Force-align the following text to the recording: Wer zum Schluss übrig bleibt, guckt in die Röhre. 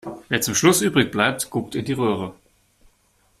Wer 0.29 0.41
zum 0.41 0.55
Schluss 0.55 0.81
übrig 0.81 1.11
bleibt, 1.11 1.51
guckt 1.51 1.75
in 1.75 1.85
die 1.85 1.93
Röhre. 1.93 2.33